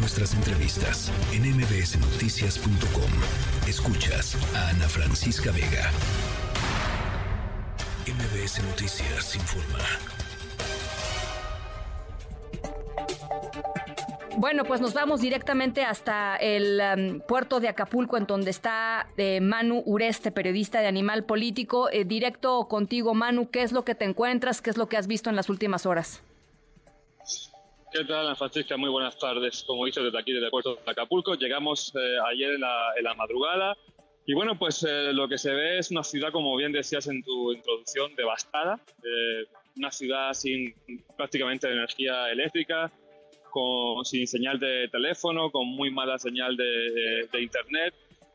nuestras 0.00 0.34
entrevistas 0.34 1.12
en 1.32 1.42
mbsnoticias.com. 1.42 3.10
Escuchas 3.68 4.36
a 4.56 4.70
Ana 4.70 4.88
Francisca 4.88 5.52
Vega. 5.52 5.90
MBS 8.06 8.62
Noticias 8.64 9.36
informa. 9.36 9.78
Bueno, 14.38 14.64
pues 14.64 14.80
nos 14.80 14.94
vamos 14.94 15.20
directamente 15.20 15.84
hasta 15.84 16.36
el 16.36 16.80
um, 16.80 17.20
puerto 17.20 17.60
de 17.60 17.68
Acapulco, 17.68 18.16
en 18.16 18.26
donde 18.26 18.50
está 18.50 19.06
eh, 19.18 19.42
Manu 19.42 19.82
Ureste, 19.84 20.32
periodista 20.32 20.80
de 20.80 20.86
Animal 20.86 21.24
Político. 21.24 21.90
Eh, 21.90 22.04
directo 22.04 22.66
contigo, 22.68 23.12
Manu, 23.12 23.50
¿qué 23.50 23.62
es 23.62 23.72
lo 23.72 23.84
que 23.84 23.94
te 23.94 24.06
encuentras? 24.06 24.62
¿Qué 24.62 24.70
es 24.70 24.78
lo 24.78 24.88
que 24.88 24.96
has 24.96 25.06
visto 25.06 25.28
en 25.28 25.36
las 25.36 25.50
últimas 25.50 25.84
horas? 25.84 26.22
¿Qué 27.92 28.04
tal, 28.04 28.26
Ana 28.26 28.36
Francisca? 28.36 28.76
Muy 28.76 28.88
buenas 28.88 29.18
tardes. 29.18 29.64
Como 29.64 29.84
dicho, 29.84 30.00
desde 30.02 30.16
aquí, 30.16 30.32
desde 30.32 30.44
el 30.44 30.50
puerto 30.52 30.76
de 30.76 30.90
Acapulco, 30.90 31.34
llegamos 31.34 31.92
eh, 31.96 32.16
ayer 32.30 32.54
en 32.54 32.60
la, 32.60 33.14
madrugada. 33.16 33.76
Y 34.26 34.32
bueno, 34.32 34.56
pues 34.56 34.86
lo 35.12 35.26
que 35.26 35.38
se 35.38 35.52
ve 35.52 35.78
es 35.78 35.90
una 35.90 36.04
ciudad, 36.04 36.30
como 36.30 36.56
bien 36.56 36.70
decías 36.70 37.08
en 37.08 37.24
tu 37.24 37.52
introducción, 37.52 38.14
devastada. 38.14 38.78
una 39.76 39.90
ciudad 39.90 40.32
sin 40.34 40.72
prácticamente 41.16 41.66
energía 41.66 42.30
eléctrica, 42.30 42.92
con, 43.50 44.04
sin 44.04 44.28
señal 44.28 44.60
de 44.60 44.88
teléfono, 44.88 45.50
con 45.50 45.66
muy 45.66 45.90
mala 45.90 46.16
señal 46.18 46.56
de, 46.56 47.28
internet. 47.40 47.92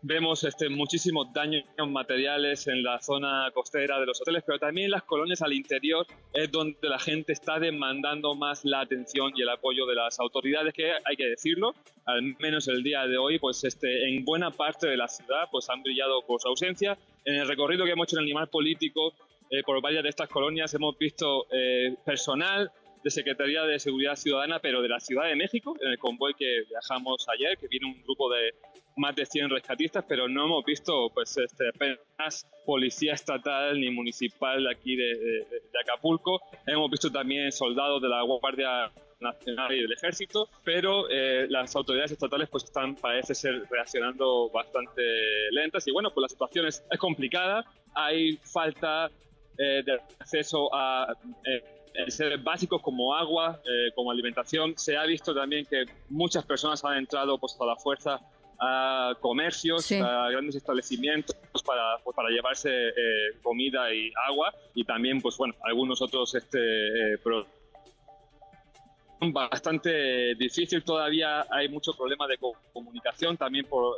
Vemos 0.08 0.44
este, 0.44 0.70
muchísimos 0.70 1.34
daños 1.34 1.64
materiales 1.88 2.68
en 2.68 2.84
la 2.84 3.02
zona 3.02 3.50
costera 3.55 4.00
de 4.00 4.05
los 4.05 4.22
hoteles, 4.22 4.44
pero 4.45 4.59
también 4.59 4.86
en 4.86 4.91
las 4.91 5.02
colonias 5.02 5.41
al 5.41 5.52
interior 5.52 6.05
es 6.31 6.52
donde 6.52 6.78
la 6.88 7.00
gente 7.00 7.34
está 7.34 7.58
demandando 7.58 8.36
más 8.36 8.64
la 8.66 8.81
atención 8.81 9.31
y 9.36 9.41
el 9.41 9.50
apoyo 9.50 9.88
de 9.88 9.95
las 9.95 10.20
autoridades, 10.20 10.76
que 10.76 10.91
hay 10.91 11.16
que 11.18 11.26
decirlo, 11.26 11.73
al 12.05 12.22
menos 12.38 12.68
el 12.68 12.84
día 12.84 13.08
de 13.08 13.18
hoy, 13.18 13.40
pues 13.40 13.64
este, 13.64 14.08
en 14.08 14.23
buena 14.23 14.52
parte 14.52 14.86
de 14.86 14.95
la 14.95 15.08
ciudad 15.08 15.48
pues 15.50 15.67
han 15.72 15.81
brillado 15.81 16.22
por 16.22 16.39
su 16.39 16.50
ausencia. 16.50 16.95
En 17.26 17.38
el 17.38 17.48
recorrido 17.48 17.83
que 17.83 17.94
hemos 17.94 18.08
hecho 18.08 18.17
en 18.17 18.26
el 18.26 18.26
animal 18.26 18.50
político 18.50 19.11
eh, 19.50 19.64
por 19.64 19.81
varias 19.81 20.03
de 20.03 20.09
estas 20.09 20.30
colonias 20.30 20.72
hemos 20.76 20.95
visto 21.00 21.48
eh, 21.52 21.95
personal 22.06 22.72
de 23.06 23.11
Secretaría 23.11 23.61
de 23.66 23.78
Seguridad 23.78 24.16
Ciudadana, 24.16 24.58
pero 24.59 24.81
de 24.81 24.89
la 24.89 25.00
Ciudad 25.00 25.25
de 25.28 25.36
México, 25.36 25.75
en 25.80 25.92
el 25.92 26.00
convoy 26.00 26.34
que 26.34 26.64
viajamos 26.67 27.23
ayer, 27.30 27.56
que 27.56 27.67
viene 27.67 27.86
un 27.86 28.02
grupo 28.02 28.34
de 28.34 28.56
más 28.98 29.16
de 29.16 29.28
100 29.28 29.52
rescatistas, 29.52 30.03
pero 30.09 30.28
no 30.28 30.45
hemos 30.45 30.66
visto 30.66 31.11
pues 31.14 31.38
este, 31.38 31.70
apenas 31.70 32.48
policía 32.66 33.14
estatal 33.14 33.80
ni 33.80 33.92
municipal 33.92 34.64
de 34.64 34.72
aquí 34.72 34.95
de, 34.95 35.45
Acapulco. 35.83 36.42
Hemos 36.66 36.89
visto 36.89 37.11
también 37.11 37.52
soldados 37.52 38.02
de 38.02 38.09
la 38.09 38.23
Guardia 38.23 38.92
Nacional 39.20 39.72
y 39.72 39.81
del 39.83 39.94
Ejército, 39.94 40.50
pero 40.64 41.08
eh, 41.08 41.45
las 41.48 41.76
autoridades 41.76 42.11
estatales 42.11 42.50
pues 42.50 42.64
están, 42.64 42.95
parece 42.95 43.36
ser, 43.36 43.66
reaccionando 43.70 44.50
bastante 44.50 45.03
lentas 45.52 45.88
y 45.88 45.92
bueno, 45.92 46.09
pues 46.11 46.23
la 46.23 46.30
situación 46.30 46.66
es, 46.66 46.83
complicada, 46.98 47.64
hay 47.94 48.38
falta 48.38 49.11
eh, 49.59 49.83
de 49.86 49.94
acceso 50.20 50.73
a 50.73 51.14
eh, 51.45 51.75
ser 52.10 52.38
básicos 52.40 52.82
como 52.82 53.16
agua, 53.16 53.62
eh, 53.66 53.92
como 53.96 54.12
alimentación. 54.12 54.78
Se 54.78 54.98
ha 54.98 55.06
visto 55.06 55.34
también 55.34 55.66
que 55.66 55.86
muchas 56.10 56.46
personas 56.46 56.84
han 56.84 56.98
entrado 56.98 57.38
pues, 57.38 57.58
a 57.60 57.66
la 57.66 57.76
fuerza 57.76 58.20
a 58.60 59.14
comercios, 59.20 59.92
a 59.92 60.30
grandes 60.30 60.56
establecimientos 60.56 61.36
para, 61.66 61.98
pues, 62.04 62.16
para 62.16 62.30
llevarse 62.30 62.70
eh, 62.70 62.94
comida 63.42 63.94
y 63.94 64.12
agua 64.30 64.54
y 64.73 64.84
también 64.84 65.22
pues 65.22 65.38
bueno 65.38 65.56
algunos 65.64 66.02
otros 66.02 66.36
este 66.36 66.60
eh, 66.60 67.18
bastante 69.19 70.35
difícil 70.35 70.83
todavía 70.83 71.45
hay 71.49 71.69
mucho 71.69 71.94
problema 71.94 72.27
de 72.27 72.38
comunicación 72.73 73.38
también 73.38 73.66
por 73.66 73.95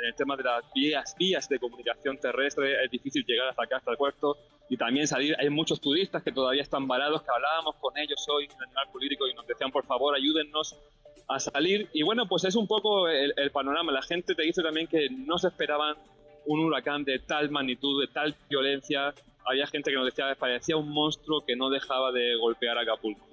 en 0.00 0.06
el 0.06 0.14
tema 0.14 0.36
de 0.36 0.44
las 0.44 0.64
vías 0.74 1.16
vías 1.18 1.48
de 1.48 1.58
comunicación 1.58 2.18
terrestre 2.18 2.84
es 2.84 2.90
difícil 2.90 3.24
llegar 3.26 3.48
hasta 3.48 3.64
acá 3.64 3.78
hasta 3.78 3.90
el 3.90 3.96
puerto 3.96 4.36
y 4.68 4.76
también 4.76 5.06
salir. 5.06 5.34
Hay 5.38 5.50
muchos 5.50 5.80
turistas 5.80 6.22
que 6.22 6.32
todavía 6.32 6.62
están 6.62 6.86
varados, 6.86 7.22
que 7.22 7.28
hablábamos 7.34 7.76
con 7.76 7.96
ellos 7.96 8.24
hoy 8.28 8.44
en 8.44 8.50
el 8.50 8.64
Animal 8.64 8.88
Político 8.92 9.26
y 9.26 9.34
nos 9.34 9.46
decían, 9.46 9.70
por 9.70 9.86
favor, 9.86 10.14
ayúdennos 10.14 10.76
a 11.28 11.38
salir. 11.38 11.88
Y 11.92 12.02
bueno, 12.02 12.26
pues 12.28 12.44
es 12.44 12.54
un 12.54 12.66
poco 12.66 13.08
el, 13.08 13.32
el 13.36 13.50
panorama. 13.50 13.92
La 13.92 14.02
gente 14.02 14.34
te 14.34 14.42
dice 14.42 14.62
también 14.62 14.86
que 14.86 15.08
no 15.10 15.38
se 15.38 15.48
esperaban 15.48 15.96
un 16.46 16.60
huracán 16.60 17.04
de 17.04 17.18
tal 17.18 17.50
magnitud, 17.50 18.00
de 18.00 18.12
tal 18.12 18.34
violencia, 18.48 19.14
había 19.48 19.66
gente 19.66 19.90
que 19.90 19.96
nos 19.96 20.04
decía 20.04 20.28
que 20.28 20.36
parecía 20.36 20.76
un 20.76 20.90
monstruo 20.90 21.42
que 21.46 21.56
no 21.56 21.70
dejaba 21.70 22.12
de 22.12 22.36
golpear 22.36 22.76
a 22.76 22.82
Acapulco. 22.82 23.26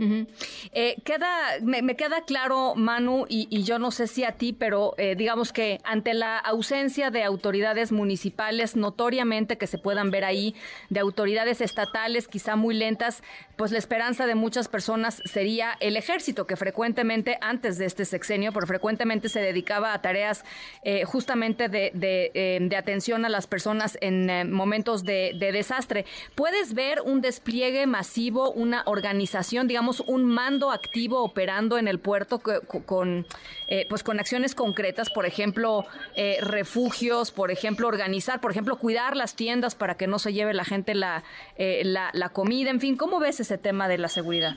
Eh, 0.72 0.96
queda, 1.04 1.60
me, 1.62 1.96
queda 1.96 2.22
claro, 2.26 2.74
Manu, 2.76 3.26
y, 3.28 3.64
yo 3.64 3.80
no 3.80 3.92
sé 3.92 4.08
si 4.08 4.24
a 4.24 4.34
ti, 4.34 4.54
pero 4.54 4.94
eh, 4.98 5.16
digamos 5.16 5.52
que 5.52 5.80
ante 5.84 6.14
la 6.14 6.38
ausencia 6.38 7.12
de 7.12 7.24
autoridades 7.24 7.92
municipales, 7.92 8.76
notoriamente 8.76 9.58
que 9.58 9.68
se 9.68 9.78
puedan 9.78 10.12
ver 10.12 10.24
ahí, 10.24 10.56
de 10.90 11.00
autoridades 11.00 11.62
estatales 11.62 12.28
quizá 12.28 12.56
muy 12.56 12.76
lentas, 12.76 13.22
pues 13.58 13.72
la 13.72 13.78
esperanza 13.78 14.26
de 14.26 14.36
muchas 14.36 14.68
personas 14.68 15.22
sería 15.26 15.76
el 15.80 15.98
ejército, 15.98 16.48
que 16.48 16.56
frecuentemente, 16.56 17.38
antes 17.42 17.78
de 17.78 17.86
este 17.86 18.06
sexenio, 18.06 18.54
pero 18.54 18.68
frecuentemente 18.68 19.28
se 19.28 19.42
dedicaba 19.42 19.94
a 19.94 20.02
tareas 20.02 20.46
eh, 20.84 21.04
justamente 21.06 21.68
de, 21.68 21.92
de, 21.94 22.76
atención 22.76 23.26
a 23.26 23.30
las 23.30 23.48
personas 23.48 23.98
en 24.02 24.52
momentos 24.52 25.04
de 25.04 25.34
desastre 25.34 26.05
puedes 26.36 26.74
ver 26.74 27.02
un 27.02 27.22
despliegue 27.22 27.86
masivo, 27.88 28.52
una 28.52 28.84
organización, 28.86 29.68
digamos, 29.68 30.02
un 30.02 30.26
mando 30.26 30.72
activo 30.72 31.24
operando 31.24 31.78
en 31.78 31.88
el 31.88 32.00
puerto 32.00 32.40
con, 32.40 33.26
eh, 33.68 33.86
pues 33.90 34.04
con 34.04 34.20
acciones 34.20 34.56
concretas, 34.56 35.10
por 35.10 35.26
ejemplo, 35.26 35.86
eh, 36.16 36.38
refugios, 36.42 37.32
por 37.32 37.52
ejemplo, 37.52 37.88
organizar, 37.88 38.42
por 38.42 38.52
ejemplo, 38.52 38.78
cuidar 38.78 39.16
las 39.16 39.36
tiendas 39.36 39.76
para 39.76 39.96
que 39.96 40.08
no 40.08 40.20
se 40.20 40.34
lleve 40.34 40.54
la 40.54 40.66
gente 40.66 40.96
la, 40.96 41.24
eh, 41.58 41.82
la, 41.84 42.10
la 42.14 42.30
comida, 42.30 42.70
en 42.70 42.80
fin, 42.80 42.98
¿cómo 42.98 43.20
ves 43.20 43.40
ese 43.40 43.58
tema 43.58 43.88
de 43.88 43.98
la 43.98 44.08
seguridad? 44.08 44.56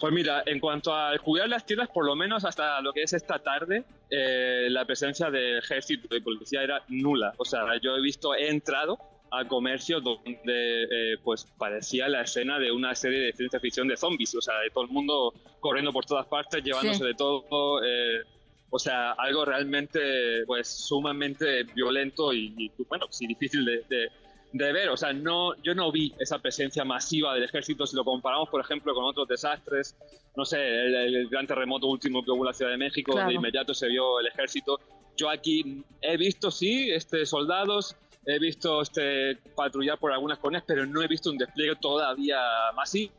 Pues 0.00 0.12
mira, 0.12 0.42
en 0.44 0.60
cuanto 0.60 0.94
a 0.94 1.16
cuidar 1.18 1.48
las 1.48 1.64
tiendas, 1.64 1.88
por 1.88 2.04
lo 2.04 2.14
menos 2.14 2.44
hasta 2.44 2.80
lo 2.82 2.92
que 2.92 3.02
es 3.02 3.12
esta 3.14 3.38
tarde, 3.38 3.84
la 4.10 4.84
presencia 4.84 5.30
del 5.30 5.58
ejército 5.58 6.14
y 6.14 6.20
policía 6.20 6.62
era 6.62 6.82
nula. 6.88 7.32
O 7.38 7.44
sea, 7.44 7.62
yo 7.82 7.96
he 7.96 8.02
visto, 8.02 8.34
he 8.34 8.50
entrado 8.50 8.98
a 9.38 9.46
comercio 9.46 10.00
donde 10.00 10.34
eh, 10.46 11.16
pues 11.22 11.46
parecía 11.58 12.08
la 12.08 12.22
escena 12.22 12.58
de 12.58 12.70
una 12.70 12.94
serie 12.94 13.20
de 13.20 13.32
ciencia 13.32 13.60
ficción 13.60 13.88
de 13.88 13.96
zombies, 13.96 14.34
o 14.34 14.40
sea, 14.40 14.58
de 14.60 14.70
todo 14.70 14.84
el 14.84 14.90
mundo 14.90 15.34
corriendo 15.60 15.92
por 15.92 16.04
todas 16.04 16.26
partes, 16.26 16.62
llevándose 16.62 17.04
de 17.04 17.14
todo, 17.14 17.82
eh, 17.82 18.22
o 18.70 18.78
sea, 18.78 19.12
algo 19.12 19.44
realmente 19.44 20.44
pues 20.46 20.68
sumamente 20.68 21.62
violento 21.62 22.32
y, 22.32 22.70
bueno, 22.88 23.06
sí 23.10 23.26
difícil 23.26 23.64
de, 23.64 24.10
de, 24.52 24.72
ver, 24.72 24.88
o 24.88 24.96
sea, 24.96 25.12
no, 25.12 25.54
yo 25.62 25.74
no 25.74 25.90
vi 25.92 26.12
esa 26.18 26.38
presencia 26.38 26.84
masiva 26.84 27.34
del 27.34 27.44
ejército 27.44 27.86
si 27.86 27.96
lo 27.96 28.04
comparamos, 28.04 28.48
por 28.48 28.60
ejemplo, 28.60 28.94
con 28.94 29.04
otros 29.04 29.28
desastres, 29.28 29.96
no 30.36 30.44
sé, 30.44 30.58
el, 30.58 31.28
gran 31.28 31.46
terremoto 31.46 31.86
último 31.86 32.24
que 32.24 32.30
hubo 32.30 32.42
en 32.42 32.46
la 32.46 32.52
Ciudad 32.52 32.72
de 32.72 32.78
México, 32.78 33.16
de 33.16 33.34
inmediato 33.34 33.74
se 33.74 33.88
vio 33.88 34.18
el 34.20 34.26
ejército. 34.26 34.80
Yo 35.16 35.30
aquí 35.30 35.84
he 36.00 36.16
visto, 36.16 36.50
sí, 36.50 36.90
este, 36.90 37.24
soldados, 37.24 37.96
he 38.26 38.38
visto 38.38 38.82
este 38.82 39.36
patrullar 39.54 39.98
por 39.98 40.12
algunas 40.12 40.38
colonias, 40.38 40.64
pero 40.66 40.86
no 40.86 41.02
he 41.02 41.08
visto 41.08 41.30
un 41.30 41.38
despliegue 41.38 41.76
todavía 41.76 42.38
más. 42.74 42.92
De 42.92 43.10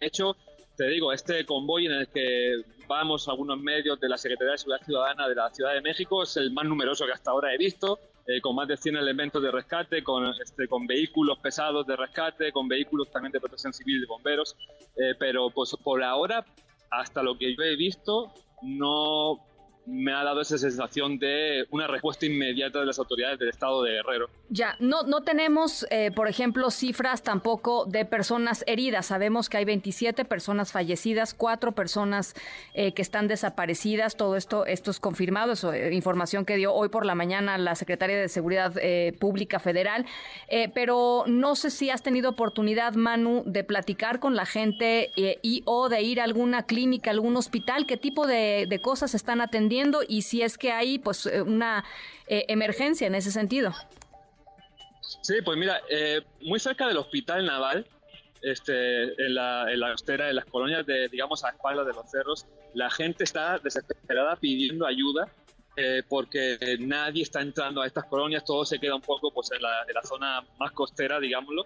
hecho, 0.00 0.36
te 0.76 0.88
digo, 0.88 1.12
este 1.12 1.44
convoy 1.46 1.86
en 1.86 1.92
el 1.92 2.08
que 2.08 2.62
vamos 2.86 3.28
algunos 3.28 3.58
medios 3.58 3.98
de 3.98 4.08
la 4.08 4.18
Secretaría 4.18 4.52
de 4.52 4.58
Seguridad 4.58 4.84
Ciudadana 4.84 5.28
de 5.28 5.34
la 5.34 5.50
Ciudad 5.50 5.74
de 5.74 5.80
México 5.80 6.22
es 6.22 6.36
el 6.36 6.52
más 6.52 6.66
numeroso 6.66 7.06
que 7.06 7.12
hasta 7.12 7.30
ahora 7.30 7.52
he 7.52 7.58
visto, 7.58 7.98
eh, 8.26 8.40
con 8.40 8.54
más 8.54 8.68
de 8.68 8.76
100 8.76 8.96
elementos 8.96 9.42
de 9.42 9.50
rescate, 9.50 10.02
con, 10.02 10.26
este, 10.40 10.68
con 10.68 10.86
vehículos 10.86 11.38
pesados 11.38 11.86
de 11.86 11.96
rescate, 11.96 12.52
con 12.52 12.68
vehículos 12.68 13.10
también 13.10 13.32
de 13.32 13.40
protección 13.40 13.72
civil 13.72 14.00
de 14.00 14.06
bomberos, 14.06 14.56
eh, 14.96 15.14
pero 15.18 15.50
pues 15.50 15.74
por 15.82 16.02
ahora, 16.02 16.44
hasta 16.90 17.22
lo 17.22 17.36
que 17.36 17.54
yo 17.56 17.62
he 17.62 17.76
visto, 17.76 18.32
no 18.62 19.40
me 19.86 20.12
ha 20.12 20.24
dado 20.24 20.40
esa 20.40 20.58
sensación 20.58 21.18
de 21.18 21.66
una 21.70 21.86
respuesta 21.86 22.26
inmediata 22.26 22.80
de 22.80 22.86
las 22.86 22.98
autoridades 22.98 23.38
del 23.38 23.48
estado 23.48 23.82
de 23.84 23.92
Guerrero. 23.92 24.28
Ya, 24.48 24.76
no, 24.80 25.02
no 25.04 25.22
tenemos, 25.22 25.86
eh, 25.90 26.10
por 26.10 26.28
ejemplo, 26.28 26.70
cifras 26.70 27.22
tampoco 27.22 27.86
de 27.86 28.04
personas 28.04 28.64
heridas. 28.66 29.06
Sabemos 29.06 29.48
que 29.48 29.58
hay 29.58 29.64
27 29.64 30.24
personas 30.24 30.72
fallecidas, 30.72 31.34
cuatro 31.34 31.72
personas 31.72 32.34
eh, 32.74 32.92
que 32.94 33.02
están 33.02 33.28
desaparecidas. 33.28 34.16
Todo 34.16 34.36
esto, 34.36 34.66
esto 34.66 34.90
es 34.90 34.98
confirmado, 34.98 35.52
es 35.52 35.62
eh, 35.62 35.94
información 35.94 36.44
que 36.44 36.56
dio 36.56 36.74
hoy 36.74 36.88
por 36.88 37.06
la 37.06 37.14
mañana 37.14 37.56
la 37.56 37.76
Secretaria 37.76 38.16
de 38.16 38.28
Seguridad 38.28 38.74
Pública 39.18 39.60
Federal. 39.60 40.04
pero 40.74 41.24
no 41.26 41.54
sé 41.54 41.70
si 41.70 41.90
has 41.90 42.02
tenido 42.02 42.30
oportunidad, 42.30 42.94
Manu, 42.94 43.42
de 43.46 43.62
platicar 43.64 44.20
con 44.20 44.34
la 44.34 44.46
gente 44.46 45.10
y 45.16 45.62
o 45.64 45.88
de 45.88 46.02
ir 46.02 46.20
a 46.20 46.24
alguna 46.24 46.64
clínica, 46.64 47.10
algún 47.10 47.36
hospital. 47.36 47.86
¿Qué 47.86 47.96
tipo 47.96 48.26
de, 48.26 48.66
de 48.68 48.80
cosas 48.80 49.14
están 49.14 49.40
atendiendo? 49.40 49.75
Y 50.08 50.22
si 50.22 50.42
es 50.42 50.58
que 50.58 50.72
hay 50.72 50.98
pues 50.98 51.26
eh, 51.26 51.42
una 51.42 51.84
eh, 52.26 52.44
emergencia 52.48 53.06
en 53.06 53.14
ese 53.14 53.30
sentido. 53.30 53.74
Sí, 55.22 55.34
pues 55.44 55.56
mira, 55.58 55.80
eh, 55.90 56.22
muy 56.40 56.58
cerca 56.58 56.86
del 56.88 56.96
hospital 56.96 57.46
naval 57.46 57.86
este, 58.42 59.04
en, 59.24 59.34
la, 59.34 59.72
en 59.72 59.80
la 59.80 59.92
costera, 59.92 60.28
en 60.28 60.36
las 60.36 60.44
colonias 60.46 60.84
de, 60.86 61.08
digamos, 61.08 61.44
a 61.44 61.50
espaldas 61.50 61.86
de 61.86 61.92
los 61.92 62.10
cerros, 62.10 62.46
la 62.74 62.90
gente 62.90 63.24
está 63.24 63.58
desesperada 63.58 64.36
pidiendo 64.36 64.86
ayuda 64.86 65.28
eh, 65.76 66.02
porque 66.08 66.76
nadie 66.80 67.22
está 67.22 67.40
entrando 67.42 67.82
a 67.82 67.86
estas 67.86 68.04
colonias, 68.06 68.44
todo 68.44 68.64
se 68.64 68.78
queda 68.78 68.94
un 68.94 69.02
poco 69.02 69.30
pues, 69.32 69.50
en, 69.52 69.62
la, 69.62 69.82
en 69.86 69.94
la 69.94 70.02
zona 70.02 70.44
más 70.58 70.72
costera, 70.72 71.20
digámoslo, 71.20 71.64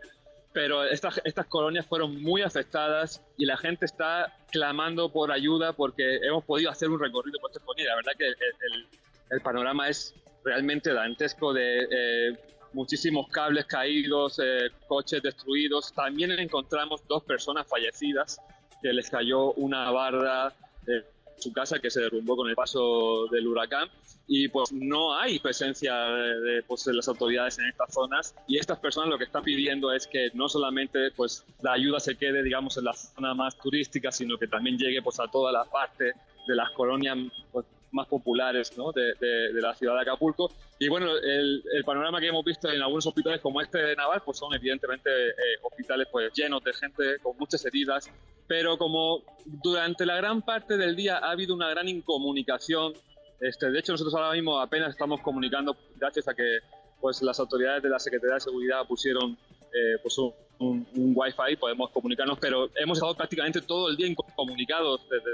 pero 0.53 0.85
estas, 0.85 1.21
estas 1.25 1.47
colonias 1.47 1.87
fueron 1.87 2.21
muy 2.23 2.43
afectadas 2.43 3.23
y 3.37 3.47
la 3.47 3.57
gente 3.57 3.85
está 3.85 4.37
clamando 4.51 5.13
por 5.13 5.31
ayuda 5.31 5.73
porque 5.73 6.17
hemos 6.23 6.45
podido 6.45 6.71
hacer 6.71 6.91
un 6.91 6.99
recorrido 6.99 7.39
por 7.41 7.51
estas 7.51 7.65
colonias. 7.65 7.89
La 7.89 7.97
verdad 7.97 8.13
que 8.19 8.27
el, 8.27 8.89
el, 9.31 9.41
panorama 9.41 9.89
es 9.89 10.15
realmente 10.45 10.93
dantesco 10.93 11.53
de 11.53 11.87
eh, 11.91 12.39
muchísimos 12.73 13.29
cables 13.29 13.67
caídos, 13.67 14.41
eh, 14.43 14.71
coches 14.89 15.23
destruidos. 15.23 15.93
También 15.93 16.33
encontramos 16.33 17.07
dos 17.07 17.23
personas 17.23 17.67
fallecidas 17.69 18.41
que 18.83 18.93
les 18.93 19.09
cayó 19.09 19.53
una 19.53 19.91
barda 19.91 20.53
de 20.83 21.05
su 21.41 21.53
casa 21.53 21.79
que 21.79 21.91
se 21.91 22.01
derrumbó 22.01 22.37
con 22.37 22.49
el 22.49 22.55
paso 22.55 23.27
del 23.31 23.47
huracán. 23.47 23.89
Y 24.27 24.49
pues 24.49 24.73
no 24.73 25.17
hay 25.19 25.41
presencia 25.41 25.93
de, 25.95 26.63
pues, 26.63 26.85
de, 26.85 26.95
las 26.95 27.09
autoridades 27.09 27.59
en 27.59 27.67
estas 27.67 27.93
zonas. 27.93 28.35
Y 28.47 28.59
estas 28.59 28.79
personas 28.79 29.11
lo 29.11 29.19
que 29.19 29.25
están 29.25 29.43
pidiendo 29.43 29.93
es 29.93 30.07
que 30.07 30.31
no 30.35 30.49
solamente 30.49 31.11
pues 31.17 31.45
la 31.63 31.73
ayuda 31.73 31.99
se 32.01 32.17
quede 32.17 32.43
digamos 32.43 32.77
en 32.77 32.85
la 32.85 32.93
zona 32.93 33.35
más 33.35 33.57
turística 33.59 34.13
sino 34.13 34.39
que 34.39 34.47
también 34.47 34.79
llegue 34.79 35.03
pues 35.03 35.19
a 35.21 35.29
toda 35.29 35.53
la 35.53 35.65
parte 35.65 36.13
de 36.47 36.55
las 36.55 36.71
colonias 36.71 37.17
pues, 37.53 37.67
más 37.93 38.07
populares 38.07 38.77
¿no? 38.77 38.93
de, 38.93 39.15
de, 39.15 39.61
la 39.61 39.75
ciudad 39.75 39.95
de 39.95 40.03
Acapulco. 40.03 40.51
Y 40.79 40.89
bueno 40.89 41.17
el, 41.17 41.63
el, 41.73 41.85
panorama 41.85 42.21
que 42.21 42.29
hemos 42.29 42.45
visto 42.45 42.69
en 42.69 42.81
algunos 42.81 43.07
hospitales 43.07 43.41
como 43.41 43.61
este 43.61 43.79
de 43.79 43.97
Naval 43.97 44.23
pues 44.25 44.39
son 44.39 44.55
evidentemente 44.55 45.11
eh, 45.11 45.59
hospitales 45.63 46.07
pues 46.11 46.33
llenos 46.33 46.63
de 46.63 46.73
gente 46.73 47.19
con 47.23 47.37
muchas 47.37 47.65
heridas 47.67 48.11
pero 48.51 48.77
como 48.77 49.23
durante 49.47 50.05
la 50.05 50.17
gran 50.17 50.43
parte 50.43 50.77
del 50.77 50.97
día 50.97 51.19
ha 51.19 51.31
habido 51.31 51.55
una 51.55 51.71
gran 51.71 51.89
incomunicación 51.89 52.95
este, 53.41 53.71
de 53.71 53.79
hecho, 53.79 53.93
nosotros 53.93 54.15
ahora 54.15 54.33
mismo 54.33 54.61
apenas 54.61 54.91
estamos 54.91 55.21
comunicando 55.23 55.75
gracias 55.97 56.29
a 56.29 56.35
que 56.35 56.59
pues, 57.01 57.23
las 57.23 57.41
autoridades 57.41 57.83
de 57.83 57.89
la 57.89 57.99
Secretaría 57.99 58.35
de 58.35 58.41
Seguridad 58.41 58.87
pusieron 58.87 59.33
eh, 59.73 59.97
pues, 60.03 60.19
un, 60.19 60.35
un, 60.59 60.87
un, 60.95 61.13
Wi-Fi, 61.17 61.57
podemos 61.57 61.91
comunicarnos, 61.91 62.39
pero 62.39 62.69
hemos 62.77 62.99
estado 62.99 63.15
prácticamente 63.15 63.63
todo 63.63 63.89
el 63.89 63.97
día 63.97 64.09
incomunicados 64.09 65.09
desde 65.09 65.31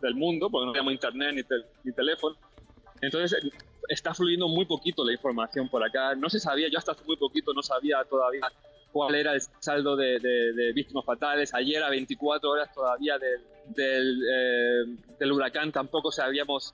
del 0.00 0.16
mundo, 0.16 0.50
porque 0.50 0.66
no 0.66 0.72
tenemos 0.72 0.92
internet 0.92 1.32
ni, 1.34 1.42
te, 1.44 1.54
ni 1.84 1.92
teléfono. 1.92 2.36
Entonces, 3.00 3.40
está 3.88 4.12
fluyendo 4.12 4.48
muy 4.48 4.64
poquito 4.64 5.04
la 5.04 5.12
información 5.12 5.68
por 5.68 5.82
acá. 5.84 6.14
No 6.16 6.28
se 6.28 6.40
sabía, 6.40 6.68
yo 6.68 6.78
hasta 6.78 6.92
hace 6.92 7.04
muy 7.04 7.16
poquito 7.16 7.54
no 7.54 7.62
sabía 7.62 8.02
todavía 8.04 8.42
cuál 8.94 9.16
era 9.16 9.34
el 9.34 9.42
saldo 9.58 9.96
de, 9.96 10.20
de, 10.20 10.52
de 10.52 10.72
víctimas 10.72 11.04
fatales. 11.04 11.52
Ayer 11.52 11.82
a 11.82 11.90
24 11.90 12.48
horas 12.48 12.72
todavía 12.72 13.18
del, 13.18 13.40
del, 13.74 14.22
eh, 14.22 14.96
del 15.18 15.32
huracán 15.32 15.72
tampoco 15.72 16.12
sabíamos 16.12 16.72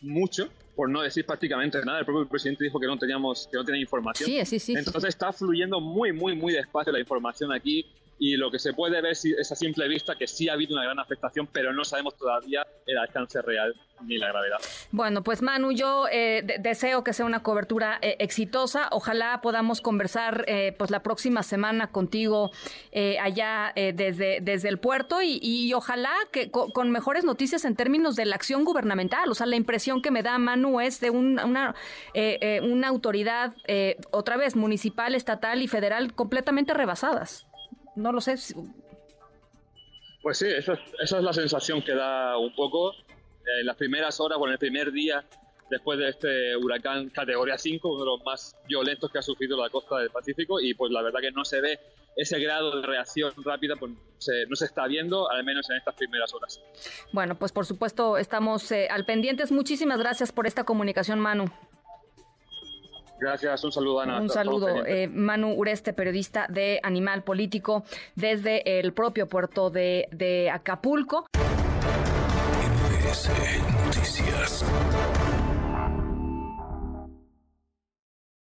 mucho, 0.00 0.48
por 0.74 0.88
no 0.88 1.02
decir 1.02 1.26
prácticamente 1.26 1.84
nada. 1.84 1.98
El 1.98 2.06
propio 2.06 2.26
presidente 2.26 2.64
dijo 2.64 2.80
que 2.80 2.86
no 2.86 2.96
teníamos, 2.96 3.46
que 3.46 3.58
no 3.58 3.64
tenía 3.66 3.82
información. 3.82 4.26
Sí, 4.26 4.42
sí, 4.46 4.58
sí. 4.58 4.72
Entonces 4.74 5.10
está 5.10 5.34
fluyendo 5.34 5.80
muy, 5.80 6.14
muy, 6.14 6.34
muy 6.34 6.54
despacio 6.54 6.94
la 6.94 7.00
información 7.00 7.52
aquí 7.52 7.84
y 8.20 8.36
lo 8.36 8.50
que 8.50 8.58
se 8.58 8.74
puede 8.74 9.00
ver 9.00 9.12
es 9.12 9.50
a 9.50 9.56
simple 9.56 9.88
vista 9.88 10.14
que 10.14 10.26
sí 10.26 10.48
ha 10.50 10.52
habido 10.52 10.74
una 10.74 10.84
gran 10.84 10.98
afectación, 10.98 11.48
pero 11.50 11.72
no 11.72 11.84
sabemos 11.84 12.16
todavía 12.18 12.66
el 12.86 12.98
alcance 12.98 13.40
real 13.40 13.74
ni 14.06 14.18
la 14.18 14.28
gravedad. 14.28 14.58
Bueno, 14.92 15.22
pues 15.22 15.42
Manu, 15.42 15.72
yo 15.72 16.06
eh, 16.10 16.42
de 16.44 16.58
deseo 16.58 17.02
que 17.02 17.12
sea 17.12 17.24
una 17.24 17.42
cobertura 17.42 17.98
eh, 18.02 18.16
exitosa. 18.18 18.88
Ojalá 18.92 19.40
podamos 19.40 19.80
conversar 19.80 20.44
eh, 20.48 20.74
pues 20.78 20.90
la 20.90 21.02
próxima 21.02 21.42
semana 21.42 21.88
contigo 21.88 22.50
eh, 22.92 23.18
allá 23.18 23.72
eh, 23.74 23.92
desde, 23.94 24.40
desde 24.40 24.68
el 24.68 24.78
puerto 24.78 25.22
y, 25.22 25.38
y 25.42 25.72
ojalá 25.72 26.12
que 26.30 26.50
con, 26.50 26.90
mejores 26.90 27.24
noticias 27.24 27.64
en 27.64 27.76
términos 27.76 28.16
de 28.16 28.26
la 28.26 28.36
acción 28.36 28.64
gubernamental. 28.64 29.30
O 29.30 29.34
sea, 29.34 29.46
la 29.46 29.56
impresión 29.56 30.02
que 30.02 30.10
me 30.10 30.22
da 30.22 30.38
Manu 30.38 30.80
es 30.80 31.00
de 31.00 31.08
un, 31.08 31.38
una, 31.40 31.74
una 32.62 32.88
autoridad, 32.88 33.54
otra 34.10 34.36
vez, 34.36 34.56
municipal, 34.56 35.14
estatal 35.14 35.62
y 35.62 35.68
federal 35.68 36.12
completamente 36.14 36.74
rebasadas 36.74 37.49
no 38.00 38.12
lo 38.12 38.20
sé. 38.20 38.34
Pues 40.22 40.38
sí, 40.38 40.46
esa, 40.48 40.78
esa, 41.00 41.18
es 41.18 41.24
la 41.24 41.32
sensación 41.32 41.82
que 41.82 41.94
da 41.94 42.36
un 42.38 42.54
poco. 42.54 42.92
En 43.60 43.66
las 43.66 43.76
primeras 43.76 44.20
horas, 44.20 44.38
bueno, 44.38 44.52
el 44.52 44.58
primer 44.58 44.92
día 44.92 45.24
después 45.70 45.98
de 45.98 46.08
este 46.08 46.56
huracán 46.56 47.08
categoría 47.10 47.56
5, 47.56 47.88
uno 47.88 48.00
de 48.00 48.06
los 48.06 48.24
más 48.24 48.56
violentos 48.68 49.10
que 49.10 49.18
ha 49.18 49.22
sufrido 49.22 49.56
la 49.56 49.70
costa 49.70 49.98
del 49.98 50.10
Pacífico, 50.10 50.60
y 50.60 50.74
pues 50.74 50.90
la 50.90 51.00
verdad 51.00 51.20
que 51.20 51.30
no 51.30 51.44
se 51.44 51.60
ve 51.60 51.78
ese 52.16 52.38
grado 52.40 52.80
de 52.80 52.86
reacción 52.86 53.32
rápida, 53.44 53.76
pues 53.76 53.92
se, 54.18 54.46
no 54.46 54.56
se 54.56 54.66
está 54.66 54.86
viendo, 54.86 55.30
al 55.30 55.44
menos 55.44 55.70
en 55.70 55.76
estas 55.76 55.94
primeras 55.94 56.34
horas. 56.34 56.60
Bueno, 57.12 57.38
pues 57.38 57.52
por 57.52 57.64
supuesto 57.64 58.18
estamos 58.18 58.70
eh, 58.72 58.88
al 58.90 59.04
pendientes. 59.04 59.52
Muchísimas 59.52 60.00
gracias 60.00 60.32
por 60.32 60.46
esta 60.46 60.64
comunicación, 60.64 61.20
Manu. 61.20 61.46
Gracias, 63.20 63.64
un 63.64 63.72
saludo, 63.72 64.00
Ana. 64.00 64.20
Un 64.20 64.30
saludo, 64.30 64.84
eh, 64.86 65.06
Manu 65.08 65.52
Ureste, 65.52 65.92
periodista 65.92 66.46
de 66.48 66.80
Animal 66.82 67.22
Político, 67.22 67.84
desde 68.14 68.80
el 68.80 68.92
propio 68.92 69.28
puerto 69.28 69.68
de, 69.68 70.08
de 70.10 70.50
Acapulco. 70.50 71.26
Noticias. 73.86 74.64